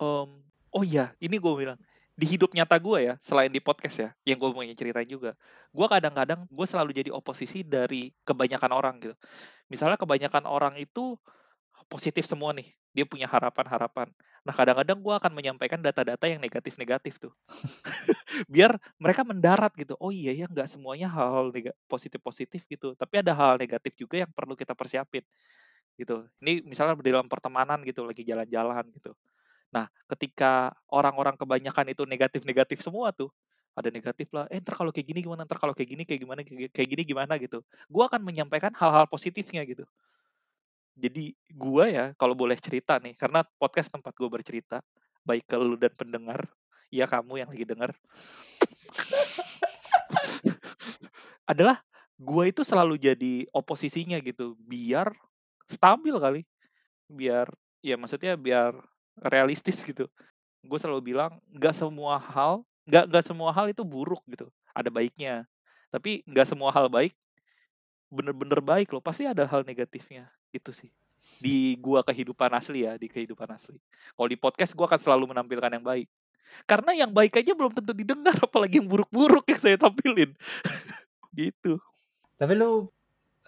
[0.00, 0.30] Mmm,
[0.72, 1.78] oh iya, ini gue bilang
[2.14, 5.34] di hidup nyata gue ya, selain di podcast ya, yang gue mau ceritain juga,
[5.74, 9.14] gue kadang-kadang gue selalu jadi oposisi dari kebanyakan orang gitu.
[9.66, 11.18] Misalnya kebanyakan orang itu
[11.90, 14.14] positif semua nih, dia punya harapan-harapan.
[14.46, 17.34] Nah kadang-kadang gue akan menyampaikan data-data yang negatif-negatif tuh,
[18.52, 19.98] biar mereka mendarat gitu.
[19.98, 21.50] Oh iya ya, nggak semuanya hal-hal
[21.90, 25.26] positif-positif gitu, tapi ada hal negatif juga yang perlu kita persiapin
[25.98, 26.26] gitu.
[26.42, 29.14] Ini misalnya di dalam pertemanan gitu, lagi jalan-jalan gitu.
[29.74, 33.26] Nah, ketika orang-orang kebanyakan itu negatif-negatif semua tuh,
[33.74, 36.40] ada negatif lah, eh ntar kalau kayak gini gimana, ntar kalau kayak gini kayak gimana,
[36.46, 37.58] kayak gini gimana gitu.
[37.90, 39.82] Gue akan menyampaikan hal-hal positifnya gitu.
[40.94, 44.78] Jadi gue ya kalau boleh cerita nih, karena podcast tempat gue bercerita,
[45.26, 46.46] baik ke lu dan pendengar,
[46.86, 47.90] ya kamu yang lagi dengar.
[51.50, 51.82] adalah
[52.14, 55.10] gue itu selalu jadi oposisinya gitu, biar
[55.66, 56.40] stabil kali,
[57.10, 57.50] biar
[57.82, 58.78] ya maksudnya biar
[59.20, 60.10] realistis gitu.
[60.64, 65.48] Gue selalu bilang nggak semua hal nggak nggak semua hal itu buruk gitu, ada baiknya.
[65.88, 67.16] Tapi nggak semua hal baik
[68.14, 70.94] bener-bener baik loh, pasti ada hal negatifnya, gitu sih.
[71.42, 73.82] Di gua kehidupan asli ya, di kehidupan asli.
[74.14, 76.06] Kalau di podcast gua akan selalu menampilkan yang baik.
[76.70, 80.30] Karena yang baik aja belum tentu didengar, apalagi yang buruk-buruk yang saya tampilin.
[81.38, 81.82] gitu.
[82.38, 82.86] Tapi lu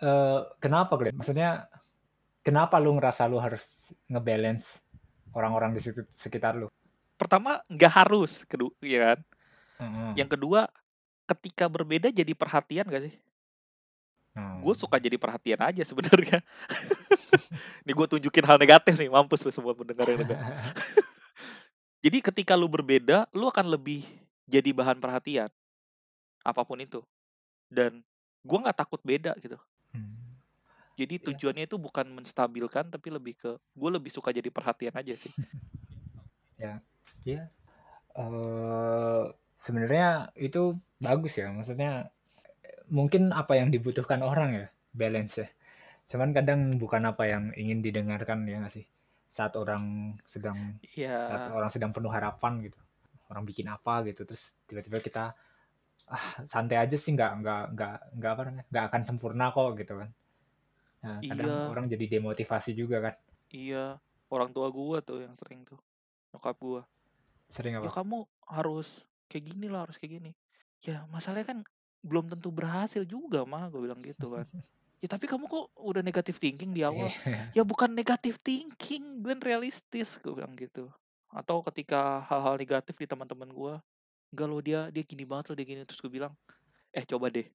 [0.03, 1.15] uh, kenapa Glenn?
[1.15, 1.71] Maksudnya
[2.43, 4.86] kenapa lu ngerasa lu harus ngebalance
[5.35, 5.81] orang-orang di
[6.12, 6.69] sekitar lu?
[7.17, 9.19] Pertama, nggak harus, kedua, ya kan?
[9.81, 10.11] Mm-hmm.
[10.21, 10.61] Yang kedua,
[11.27, 13.15] ketika berbeda jadi perhatian gak sih?
[14.37, 14.61] Hmm.
[14.61, 16.45] Gue suka jadi perhatian aja sebenarnya.
[17.89, 20.21] Nih gue tunjukin hal negatif nih, mampus lu semua pendengar yang
[22.05, 24.05] jadi ketika lu berbeda, lu akan lebih
[24.45, 25.49] jadi bahan perhatian.
[26.45, 27.01] Apa pun itu.
[27.73, 28.05] Dan
[28.45, 29.57] gue nggak takut beda gitu.
[30.97, 31.25] Jadi iya.
[31.31, 35.33] tujuannya itu bukan menstabilkan tapi lebih ke gue lebih suka jadi perhatian aja sih.
[36.63, 36.81] ya,
[37.23, 37.53] ya.
[38.17, 39.29] Uh,
[39.61, 41.53] sebenarnya itu bagus ya.
[41.53, 42.09] Maksudnya
[42.89, 45.49] mungkin apa yang dibutuhkan orang ya balance ya.
[46.09, 48.87] Cuman kadang bukan apa yang ingin didengarkan ya nggak sih
[49.27, 51.21] saat orang sedang yeah.
[51.21, 52.79] saat orang sedang penuh harapan gitu
[53.27, 55.35] orang bikin apa gitu terus tiba-tiba kita
[56.07, 59.99] ah santai aja sih nggak nggak nggak nggak apa namanya nggak akan sempurna kok gitu
[59.99, 60.09] kan
[61.07, 61.71] Nah, kadang iya.
[61.71, 63.14] orang jadi demotivasi juga kan.
[63.55, 65.79] Iya, orang tua gua tuh yang sering tuh.
[66.35, 66.83] Nyokap gua.
[67.47, 67.87] Sering apa?
[67.87, 70.33] Ya kamu harus kayak gini lah, harus kayak gini.
[70.83, 71.59] Ya, masalahnya kan
[72.03, 74.47] belum tentu berhasil juga mah gue bilang gitu kan.
[75.03, 77.07] ya tapi kamu kok udah negatif thinking di awal.
[77.07, 77.62] Iya.
[77.62, 80.90] ya bukan negatif thinking, Glenn realistis gue bilang gitu.
[81.31, 83.75] Atau ketika hal-hal negatif di teman-teman gua,
[84.31, 86.33] enggak lo dia dia gini banget loh dia gini terus gue bilang,
[86.95, 87.47] "Eh coba deh.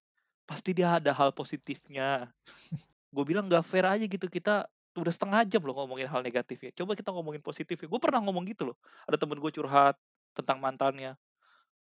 [0.48, 2.28] Pasti dia ada hal positifnya
[3.12, 6.72] gue bilang gak fair aja gitu kita udah setengah jam loh ngomongin hal negatif ya
[6.76, 8.78] coba kita ngomongin positif ya gue pernah ngomong gitu loh.
[9.08, 9.96] Ada temen gue curhat
[10.36, 11.16] tentang mantannya.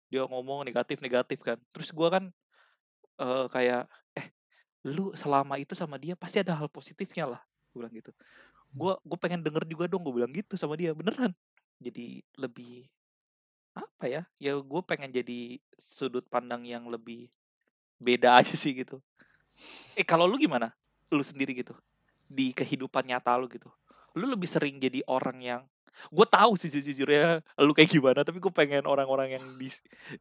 [0.10, 1.58] Dia ngomong negatif negatif kan.
[1.74, 2.24] Terus gue kan
[3.22, 3.86] uh, kayak
[4.18, 4.34] eh
[4.86, 7.42] lu selama itu sama dia pasti ada hal positifnya lah.
[7.74, 8.12] Gue bilang gitu.
[8.74, 11.34] Gue gue pengen denger juga dong gue bilang gitu sama dia beneran.
[11.82, 12.90] Jadi lebih
[13.78, 17.30] apa ya ya gue pengen jadi sudut pandang yang lebih
[18.02, 19.02] beda aja sih gitu.
[19.98, 20.74] Eh kalau lu gimana
[21.10, 21.74] lu sendiri gitu
[22.30, 23.68] di kehidupan nyata lu gitu.
[24.14, 25.62] Lu lebih sering jadi orang yang
[26.08, 29.68] gue tahu sih sejujurnya lu kayak gimana tapi gue pengen orang-orang yang di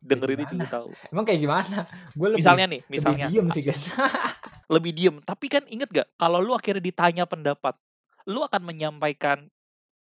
[0.03, 0.91] dengerin itu tahu.
[1.13, 1.87] Emang kayak gimana?
[2.17, 3.31] Gue misalnya nih misalnya.
[3.31, 3.83] lebih diem sih guys.
[4.75, 7.73] Lebih diem tapi kan inget gak kalau lu akhirnya ditanya pendapat
[8.29, 9.49] lu akan menyampaikan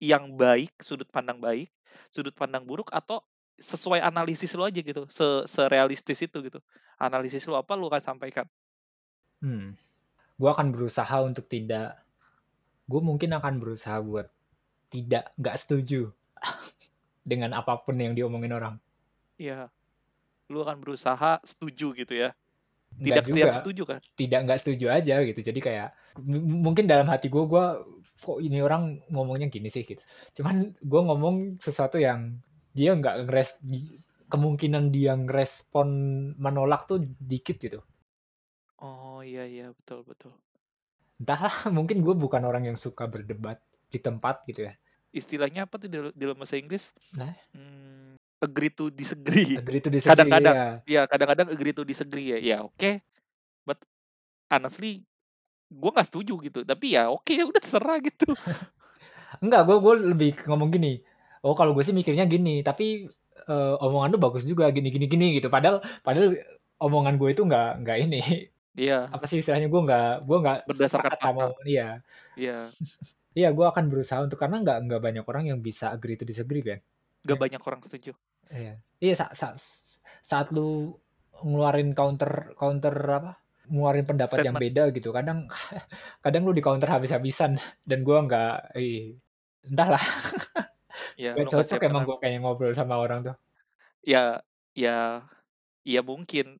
[0.04, 1.72] yang baik sudut pandang baik
[2.12, 3.24] sudut pandang buruk atau
[3.56, 6.60] sesuai analisis lu aja gitu se serealistis itu gitu.
[7.00, 8.46] Analisis lu apa lu akan sampaikan.
[9.40, 9.78] Hmm
[10.38, 11.98] gue akan berusaha untuk tidak
[12.88, 14.32] gue mungkin akan berusaha buat
[14.88, 16.14] tidak nggak setuju
[17.30, 18.80] dengan apa pun yang diomongin orang.
[19.36, 19.68] Iya.
[20.48, 22.32] Lu akan berusaha setuju gitu ya?
[22.96, 23.36] Tidak juga.
[23.36, 24.00] tidak setuju kan?
[24.16, 25.40] Tidak nggak setuju aja gitu.
[25.44, 25.92] Jadi kayak
[26.40, 27.66] mungkin dalam hati gue gue
[28.18, 29.84] kok ini orang ngomongnya gini sih?
[29.84, 30.00] gitu.
[30.40, 32.40] Cuman gue ngomong sesuatu yang
[32.72, 33.60] dia nggak ngres
[34.32, 35.88] kemungkinan dia ngerespon
[36.40, 37.84] menolak tuh dikit gitu
[39.28, 40.32] iya iya, betul betul.
[41.20, 43.60] Entahlah, mungkin gue bukan orang yang suka berdebat
[43.92, 44.74] di tempat gitu ya.
[45.12, 46.96] Istilahnya apa tuh di dalam bahasa Inggris?
[47.20, 47.36] Nah?
[47.52, 49.58] Hmm, agree to disagree.
[49.60, 50.70] Agree to disagree, Kadang-kadang ya.
[50.86, 52.40] ya kadang-kadang agree to disagree ya.
[52.40, 53.02] Ya oke.
[53.68, 53.82] But
[54.48, 55.04] honestly
[55.68, 56.60] gue nggak setuju gitu.
[56.64, 58.32] Tapi ya oke, udah terserah gitu.
[59.44, 61.04] Enggak, gue gue lebih ngomong gini.
[61.44, 63.08] Oh, kalau gue sih mikirnya gini, tapi
[63.48, 65.52] uh, omongan lu bagus juga gini gini gini gitu.
[65.52, 66.36] Padahal padahal
[66.80, 68.22] omongan gue itu nggak nggak ini
[68.78, 69.10] Iya.
[69.10, 71.98] Apa sih istilahnya gue nggak gue nggak berdasarkan sama iya.
[72.38, 72.58] Iya.
[73.38, 76.62] Iya, gue akan berusaha untuk karena nggak nggak banyak orang yang bisa agree to disagree
[76.62, 76.80] kan.
[77.26, 77.42] Gak ya.
[77.42, 78.14] banyak orang setuju.
[78.54, 78.78] Iya.
[79.02, 79.58] Iya sa sa
[80.22, 80.94] saat lu
[81.42, 83.32] ngeluarin counter counter apa,
[83.70, 84.66] ngeluarin pendapat yang Statement.
[84.74, 85.46] beda gitu, kadang
[86.26, 89.18] kadang lu di-counter habis-habisan dan gua nggak ih,
[89.70, 90.02] entahlah.
[91.18, 93.36] Ya, nggak cocok emang gua kayaknya ngobrol sama orang tuh.
[94.06, 94.42] Ya
[94.78, 95.26] ya
[95.86, 96.58] ya mungkin.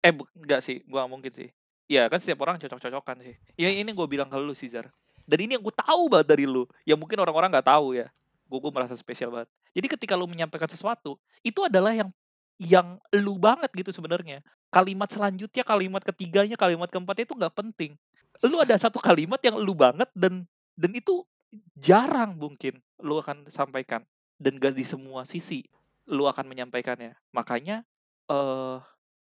[0.00, 1.50] Eh, enggak sih, nggak mungkin sih.
[1.90, 3.34] Ya kan setiap orang cocok-cocokan sih.
[3.58, 4.94] Ya ini gua bilang ke lu Zar.
[5.26, 8.06] Dan ini yang gua tahu banget dari lu, yang mungkin orang-orang nggak tahu ya.
[8.46, 9.50] Gua merasa spesial banget.
[9.74, 12.14] Jadi ketika lu menyampaikan sesuatu, itu adalah yang
[12.62, 14.38] yang lu banget gitu sebenarnya.
[14.70, 17.98] Kalimat selanjutnya, kalimat ketiganya, kalimat keempatnya itu nggak penting.
[18.46, 20.46] Lu ada satu kalimat yang lu banget dan
[20.78, 21.26] dan itu
[21.74, 24.06] jarang mungkin lu akan sampaikan
[24.38, 25.66] dan gak di semua sisi
[26.06, 27.18] lu akan menyampaikannya.
[27.34, 27.82] Makanya,
[28.30, 28.76] eee,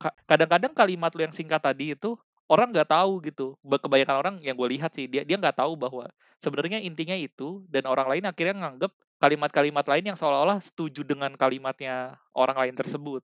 [0.01, 2.17] ka kadang-kadang kalimat lu yang singkat tadi itu
[2.51, 3.55] orang nggak tahu gitu.
[3.63, 6.11] Kebanyakan orang yang gue lihat sih, dia dia nggak tahu bahwa
[6.43, 12.19] sebenarnya intinya itu dan orang lain akhirnya nganggep kalimat-kalimat lain yang seolah-olah setuju dengan kalimatnya
[12.33, 13.23] orang lain tersebut.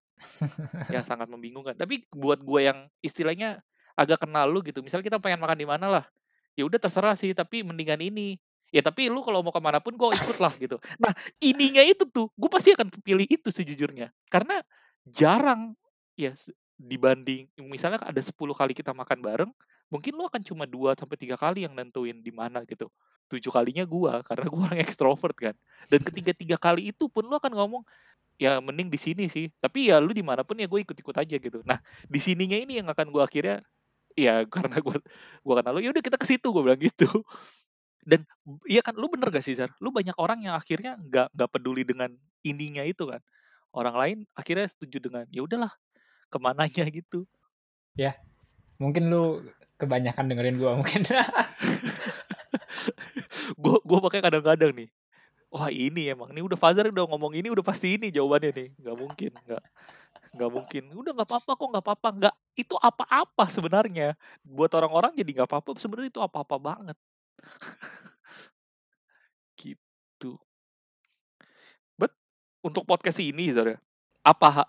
[0.93, 1.75] Ya sangat membingungkan.
[1.75, 3.65] Tapi buat gue yang istilahnya
[3.97, 6.05] agak kenal lu gitu, misalnya kita pengen makan di mana lah,
[6.53, 8.37] ya udah terserah sih, tapi mendingan ini.
[8.69, 10.77] Ya tapi lu kalau mau ke mana pun kok ikutlah gitu.
[11.03, 14.13] Nah, ininya itu tuh, gue pasti akan pilih itu sejujurnya.
[14.29, 14.61] Karena
[15.09, 15.73] jarang
[16.13, 16.37] ya
[16.77, 19.51] dibanding misalnya ada 10 kali kita makan bareng,
[19.93, 22.89] mungkin lu akan cuma 2 sampai 3 kali yang nentuin di mana gitu.
[23.33, 25.55] 7 kalinya gua, karena gua orang ekstrovert kan.
[25.91, 27.83] Dan ketiga-tiga kali itu pun lu akan ngomong,
[28.41, 31.37] "Ya mending di sini sih, tapi ya lu di mana pun ya gue ikut-ikut aja,"
[31.41, 31.61] gitu.
[31.67, 33.63] Nah, di sininya ini yang akan gua akhirnya
[34.19, 34.99] ya karena gua
[35.47, 37.09] gua kenal lu, "Ya udah kita ke situ," gua bilang gitu.
[38.07, 38.23] Dan
[38.71, 39.75] iya kan, lu bener gak sih, Zar?
[39.83, 42.11] Lu banyak orang yang akhirnya nggak nggak peduli dengan
[42.47, 43.19] ininya itu kan.
[43.75, 45.73] Orang lain akhirnya setuju dengan, ya udahlah
[46.31, 47.25] ke mananya gitu.
[47.97, 48.19] Ya,
[48.81, 49.41] mungkin lu
[49.81, 51.03] kebanyakan dengerin gua mungkin.
[53.63, 54.89] Gua gua makanya kadang-kadang nih,
[55.55, 58.97] wah ini emang nih udah Faza udah ngomong ini udah pasti ini jawabannya nih, nggak
[58.99, 59.63] mungkin, nggak
[60.37, 60.83] nggak mungkin.
[60.93, 64.09] Udah nggak apa-apa kok, nggak apa-apa, nggak itu apa-apa sebenarnya.
[64.45, 66.99] Buat orang-orang jadi nggak apa-apa, sebenarnya itu apa-apa banget.
[69.57, 70.37] Gitu.
[71.97, 72.13] But,
[72.61, 73.79] untuk podcast ini Zar ya,
[74.21, 74.69] apa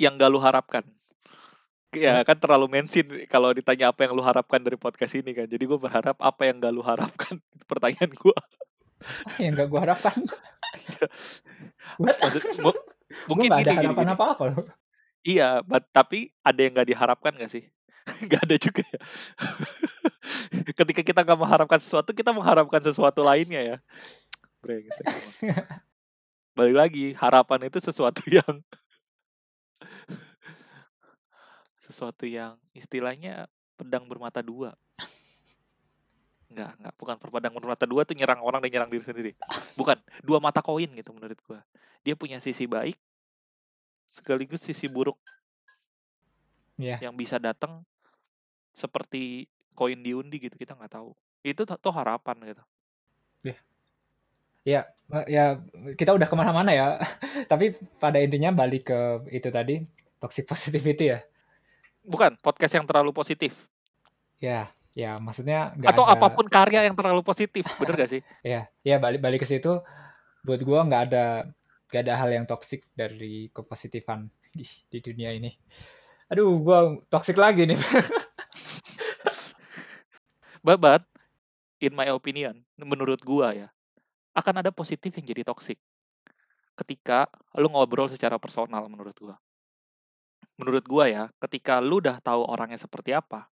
[0.00, 0.84] yang nggak lu harapkan?
[1.94, 2.34] Ya Apa?
[2.34, 5.46] kan terlalu mention kalau ditanya apa yang lu harapkan dari podcast ini kan.
[5.46, 7.38] Jadi gua berharap apa yang nggak lu harapkan?
[7.70, 8.10] Pertanyaan.
[8.10, 10.14] Apa yang nggak gua harapkan?
[10.74, 11.06] Iya.
[12.66, 12.82] Maksud
[13.30, 14.14] mungkin nggak ada gini harapan gini.
[14.18, 14.66] apa-apa loh.
[15.22, 17.64] Iya, but tapi ada yang nggak diharapkan nggak sih?
[18.26, 19.00] Nggak ada juga ya?
[20.74, 23.76] Ketika kita nggak mengharapkan sesuatu, kita mengharapkan sesuatu lainnya ya.
[24.58, 25.06] Brengsek.
[26.58, 28.60] Balik lagi, harapan itu sesuatu yang
[31.84, 33.44] sesuatu yang istilahnya
[33.76, 34.72] pedang bermata dua.
[36.48, 39.32] Enggak enggak, bukan pedang bermata dua tuh nyerang orang dan nyerang diri sendiri.
[39.76, 41.60] Bukan, dua mata koin gitu menurut gua.
[42.00, 42.96] Dia punya sisi baik
[44.14, 45.18] sekaligus sisi buruk.
[46.78, 47.02] Iya.
[47.02, 47.82] Yang bisa datang
[48.70, 51.10] seperti koin di undi gitu, kita nggak tahu.
[51.42, 52.64] Itu tuh harapan gitu.
[53.42, 53.56] Iya.
[54.64, 54.80] Ya,
[55.28, 55.44] ya
[55.98, 56.96] kita udah ke mana-mana ya.
[57.50, 59.00] Tapi pada intinya balik ke
[59.34, 59.84] itu tadi,
[60.22, 61.20] toxic positivity ya?
[62.04, 63.56] Bukan, podcast yang terlalu positif.
[64.36, 68.22] Ya, ya maksudnya nggak Atau ada apa pun karya yang terlalu positif, bener gak sih?
[68.44, 69.80] Ya, ya balik balik ke situ,
[70.44, 71.48] buat gua nggak ada
[71.88, 75.48] nggak ada hal yang toksik dari kepositifan di di dunia ini.
[76.28, 77.80] Aduh, gua toksik lagi nih.
[80.64, 81.04] But but,
[81.76, 83.68] in my opinion, menurut gua ya,
[84.32, 85.76] akan ada positif yang jadi toksik.
[86.72, 87.28] Ketika
[87.60, 89.36] lu ngobrol secara personal menurut gua.
[90.60, 93.48] Menurut gua ya, ketika lu udah tahu orangnya seperti apa,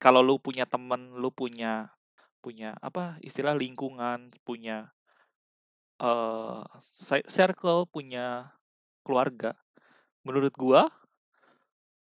[0.00, 1.92] kalau lu punya temen, lu punya
[2.40, 4.90] punya apa, istilah lingkungan, punya
[6.80, 8.56] se circle, punya
[9.04, 9.52] keluarga,
[10.24, 10.88] menurut gua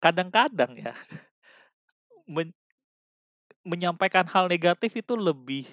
[0.02, 0.94] kadang-kadang ya,
[2.34, 2.52] men
[3.64, 5.64] menyampaikan hal negatif itu lebih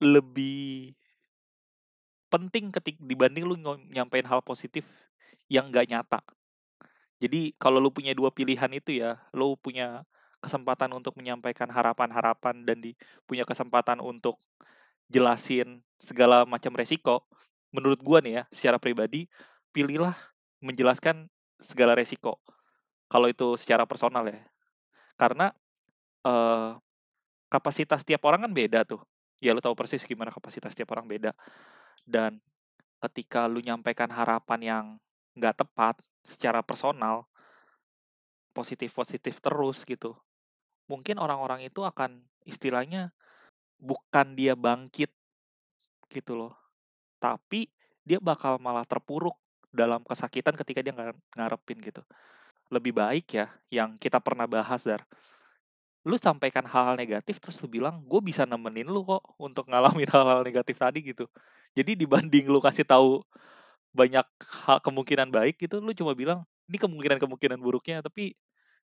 [0.00, 0.92] lebih
[2.30, 3.56] penting ketik dibanding lu
[3.90, 4.86] nyampein hal positif
[5.50, 6.20] yang nggak nyata.
[7.20, 10.08] Jadi kalau lu punya 2 pilihan itu ya, lu punya
[10.40, 12.96] kesempatan untuk menyampaikan harapan-harapan dan di
[13.28, 14.40] punya kesempatan untuk
[15.12, 17.24] jelasin segala macam resiko,
[17.74, 19.28] menurut gua nih ya, secara pribadi,
[19.74, 20.16] pilihlah
[20.64, 21.28] menjelaskan
[21.60, 22.40] segala resiko.
[23.12, 24.40] Kalau itu secara personal ya.
[25.18, 25.52] Karena,
[26.26, 26.70] eee,
[27.52, 29.02] kapasitas tiap orang kan beda tuh.
[29.42, 31.32] Ya lu tahu persis gimana kapasitas tiap orang beda.
[32.08, 32.40] Dan
[33.04, 34.84] ketika lu nyampaikan harapan yang
[35.38, 37.26] nggak tepat secara personal
[38.50, 40.18] positif-positif terus gitu,
[40.90, 43.14] mungkin orang-orang itu akan istilahnya
[43.78, 45.08] bukan dia bangkit
[46.10, 46.52] gitu loh,
[47.22, 47.70] tapi
[48.02, 49.38] dia bakal malah terpuruk
[49.70, 50.94] dalam kesakitan ketika dia
[51.38, 52.02] ngarepin gitu.
[52.74, 55.06] Lebih baik ya yang kita pernah bahas Dar.
[56.02, 60.42] Lu sampaikan hal-hal negatif terus lu bilang, "Gue bisa nemenin lu kok untuk ngalamin hal-hal
[60.42, 61.30] negatif tadi," gitu.
[61.76, 63.22] Jadi dibanding lu kasih tahu
[63.94, 64.26] banyak
[64.66, 68.34] hal kemungkinan baik gitu, lu cuma bilang, "Ini kemungkinan-kemungkinan buruknya, tapi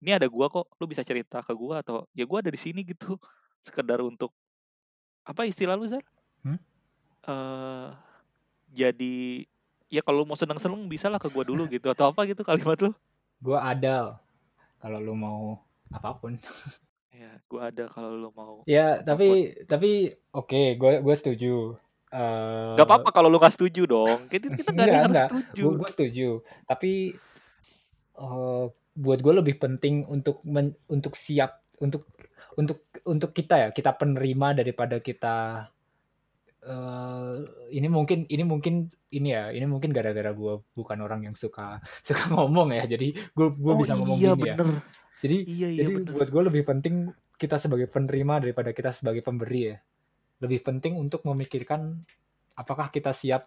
[0.02, 2.82] ini ada gua kok, lu bisa cerita ke gua," atau, "Ya gua ada di sini,"
[2.87, 3.18] gitu.
[3.64, 4.34] Sekedar untuk
[5.26, 6.04] apa istilah lu, Zar?
[6.44, 6.54] Hmm?
[7.26, 7.88] Eee,
[8.72, 9.14] jadi
[9.90, 12.92] ya kalau mau seneng-seneng bisalah ke gua dulu gitu, atau apa gitu kalimat lu?
[13.44, 14.22] Gua ada
[14.80, 15.40] kalau lu mau
[15.96, 16.32] apa pun.
[17.18, 19.38] Ya, gua ada kalau lu mau Ya, apa pun.
[19.40, 21.48] tapi tapi oke, gue gue setuju.
[22.77, 25.71] Gak Eee apa-apa kalau lu nggak setuju dong, kita kita ada enggak harus enggak, gue
[25.73, 25.79] setuju.
[25.79, 26.29] gue setuju.
[26.68, 26.90] Tapi,
[28.18, 28.64] eee,
[28.99, 32.11] buat gue lebih penting untuk men untuk siap untuk
[32.59, 35.37] untuk untuk kita ya, kita penerima daripada kita
[36.64, 37.35] eee,
[37.79, 38.75] ini mungkin ini mungkin
[39.14, 43.47] ini ya, ini mungkin gara-gara gue bukan orang yang suka suka ngomong ya, jadi gue
[43.57, 44.57] gue Oh bisa ngomong iya gini ya.
[44.57, 44.68] bener,
[45.23, 46.16] Jadi iya iya jadi bener.
[46.16, 46.94] buat gue lebih penting
[47.40, 49.79] kita sebagai penerima daripada kita sebagai pemberi ya.
[50.38, 51.98] Lebih penting untuk memikirkan
[52.55, 53.46] apakah kita siap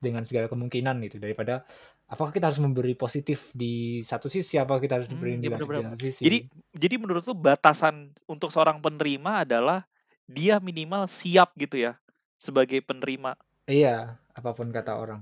[0.00, 1.62] dengan segala kemungkinan gitu, daripada
[2.08, 5.84] apakah kita harus memberi positif di satu sisi, apakah kita harus memberi bener negatif di
[5.84, 6.22] satu sisi.
[6.24, 6.38] Jadi
[6.72, 9.84] jadi menurut lu batasan untuk seorang penerima adalah
[10.24, 12.00] dia minimal siap gitu ya,
[12.40, 13.36] sebagai penerima?
[13.68, 15.20] Iya, apa pun kata orang.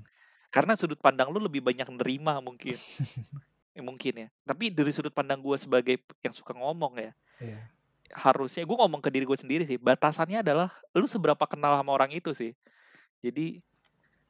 [0.49, 2.73] Karena sudut pandang lu lebih banyak nerima mungkin.
[3.75, 4.29] Ya mungkin ya.
[4.47, 7.61] Tapi dari sudut pandang gua sebagai yang suka ngomong ya, Iya.
[8.13, 12.13] Harusnya gua ngomong ke diri gue sendiri sih, batasannya adalah lu seberapa kenal sama orang
[12.13, 12.53] itu sih.
[13.21, 13.61] Jadi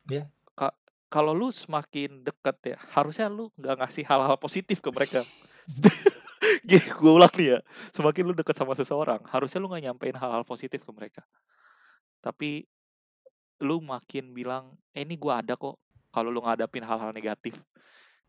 [0.09, 0.25] Iya.
[0.57, 0.73] ka
[1.13, 5.21] kalau lu semakin deket ya, harusnya lu nggak ngasih hal-hal positif ke mereka.
[6.69, 7.59] Gini, gua ulang nih ya,
[7.93, 11.23] semakin lu deket sama seseorang, harusnya lu nggak nyampein hal-hal positif ke mereka.
[12.25, 12.65] Tapi
[13.59, 15.77] lu makin bilang, "Eh, ini gua ada kok,"
[16.15, 17.59] kalau lu ngadapin hal-hal negatif,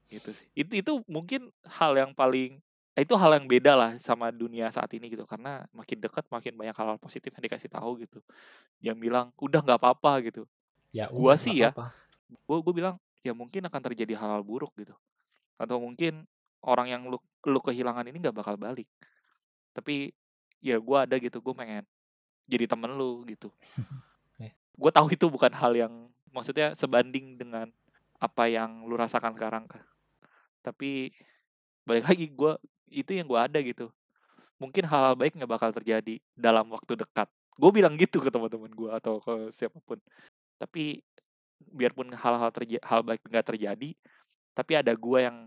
[0.09, 0.49] gitu sih.
[0.57, 2.59] Itu itu mungkin hal yang paling
[2.99, 6.53] eh, itu hal yang beda lah sama dunia saat ini gitu, karena makin dekat makin
[6.59, 8.19] banyak hal-hal positif yang dikasih tahu gitu.
[8.83, 10.43] Yang bilang, "Udah nggak apa-apa," gitu.
[10.91, 11.71] Ya Gua sih ya,
[12.43, 14.91] gua gua bilang, "Ya mungkin akan terjadi hal-hal buruk," gitu.
[15.55, 16.27] Atau mungkin
[16.59, 18.89] orang yang lu lu kehilangan ini nggak bakal balik.
[19.71, 20.12] Tapi
[20.59, 21.88] ya gua ada gitu, gua pengen
[22.49, 23.53] jadi temen lu gitu.
[24.41, 24.51] Iya.
[24.79, 25.91] Gua tahu itu bukan hal yang
[26.31, 27.67] maksudnya sebanding dengan
[28.15, 29.67] apa yang lu rasakan sekarang.
[30.63, 31.12] Tapi
[31.83, 32.55] balik lagi gua
[32.91, 33.89] itu yang gua ada gitu.
[34.62, 37.30] Mungkin hal-hal baik nggak bakal terjadi dalam waktu dekat.
[37.60, 39.99] Gue bilang gitu ke teman-teman gua atau ke siapa pun.
[40.62, 41.02] Tapi
[41.73, 43.89] biarpun hal-hal terja hal baik nggak terjadi,
[44.58, 45.38] tapi ada gua yang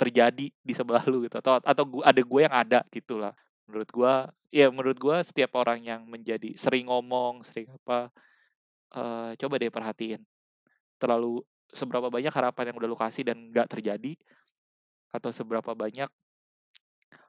[0.00, 3.32] terjadi di sebelah lu gitu atau atau gu ada gue yang ada gitulah.
[3.70, 4.12] Menurut gua
[4.52, 8.10] ya menurut gua setiap orang yang menjadi sering ngomong, sering apa,
[8.94, 10.22] eee, coba deh perhatiin.
[11.00, 14.14] Terlalu seberapa banyak harapan yang udah lu kasih dan nggak terjadi,
[15.14, 16.08] atau seberapa banyak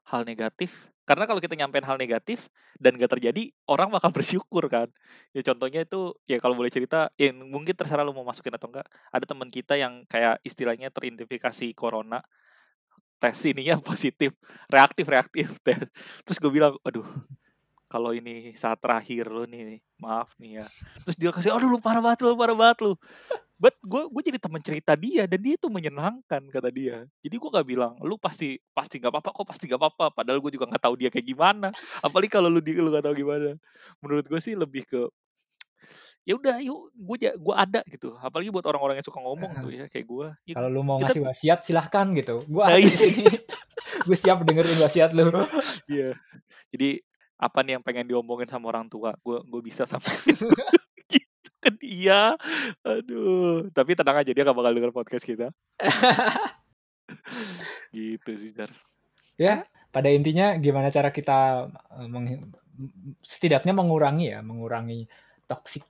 [0.09, 0.91] hal negatif.
[1.03, 2.47] Karena kalau kita nyampein hal negatif
[2.79, 4.87] dan nggak terjadi, orang bakal bersyukur kan.
[5.35, 8.87] Ya contohnya itu, ya kalau boleh cerita, ya mungkin terserah lu mau masukin atau enggak,
[9.11, 12.23] ada teman kita yang kayak istilahnya teridentifikasi corona,
[13.19, 14.31] tes ininya positif,
[14.71, 15.79] reaktif reaktif tes.
[16.23, 17.05] Terus gue bilang, "Aduh,
[17.91, 20.65] kalau ini saat terakhir lu nih, maaf nih ya."
[21.03, 22.93] Terus dia kasih, "Aduh lu parah banget lu parah banget lu."
[23.63, 27.07] But gue gue jadi teman cerita dia dan dia itu menyenangkan kata dia.
[27.23, 30.51] Jadi gue nggak bilang, "Lu pasti pasti nggak apa-apa kok, pasti nggak apa-apa." Padahal gue
[30.51, 31.71] juga nggak tahu dia kayak gimana.
[32.03, 33.55] Apalagi kalau lu lu nggak tahu gimana.
[34.03, 35.07] Menurut gue sih lebih ke
[36.23, 38.19] ya udah yuk, gue ja gue ada gitu.
[38.19, 39.87] Apalagi buat orang-orang yang suka ngomong tuh Heeh.
[39.87, 42.79] ya kayak gue, it Kalau lu mau kita ngasih wasiat silahkan gitu, gue Nah ada
[42.79, 42.99] di iya.
[42.99, 43.25] sini.
[44.07, 45.27] Gue siap dengerin wasiat lu.
[45.91, 46.15] Iya.
[46.71, 47.03] Jadi
[47.35, 50.47] apa nih yang pengen diomongin sama orang tua, gue gue bisa gitu
[51.63, 52.35] ke dia.
[52.83, 55.47] Aduh, tapi tenang aja dia nggak bakal denger podcast kita.
[57.95, 58.71] Gitu sih, Zar.
[59.39, 62.45] Ya, pada intinya gimana cara kita, eee, menghi m
[63.21, 65.05] setidaknya mengurangi ya, mengurangi
[65.49, 65.85] toxic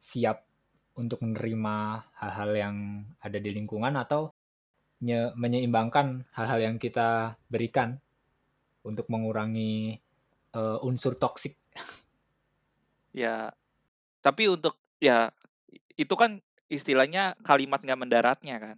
[0.00, 0.48] siap
[0.96, 1.76] untuk menerima
[2.20, 2.76] hal-hal yang
[3.20, 4.32] ada di lingkungan atau
[5.06, 8.00] nye menyeimbangkan hal-hal yang kita berikan
[8.86, 9.98] untuk mengurangi,
[10.56, 11.54] eee, unsur toksik.
[13.14, 13.50] Ya,
[14.20, 15.32] tapi untuk ya
[15.96, 16.40] itu kan
[16.70, 18.76] istilahnya kalimat nggak mendaratnya kan.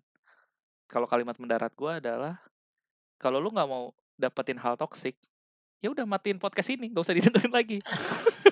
[0.88, 2.40] Kalau kalimat mendarat gue adalah,
[3.16, 5.16] kalau lu nggak mau dapetin hal toksik,
[5.80, 7.78] ya udah matiin podcast ini, nggak usah didengerin lagi.